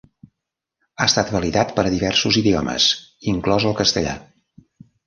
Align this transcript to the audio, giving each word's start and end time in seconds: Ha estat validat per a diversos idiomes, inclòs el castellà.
Ha 0.95 1.05
estat 1.09 1.29
validat 1.35 1.75
per 1.77 1.83
a 1.83 1.93
diversos 1.97 2.41
idiomes, 2.43 2.89
inclòs 3.35 3.71
el 3.73 3.79
castellà. 3.83 4.19